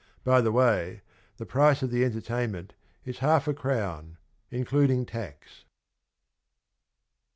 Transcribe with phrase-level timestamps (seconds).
[0.23, 1.03] By the way,
[1.37, 2.73] the price of the entertainment
[3.05, 4.17] is half a crown,
[4.49, 5.63] including tax.